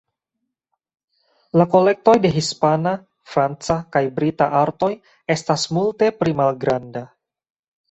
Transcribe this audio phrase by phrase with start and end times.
[1.61, 2.95] La kolektoj de hispana,
[3.35, 4.91] franca kaj brita artoj
[5.37, 7.07] estas multe pli malgranda.